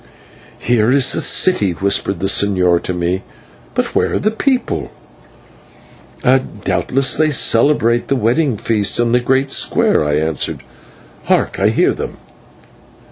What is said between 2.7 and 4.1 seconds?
to me, "but